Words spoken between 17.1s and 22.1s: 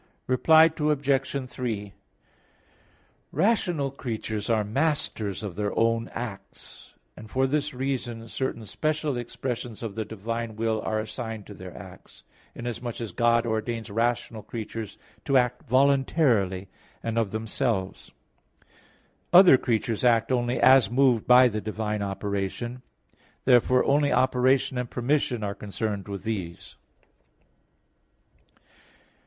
of themselves. Other creatures act only as moved by the divine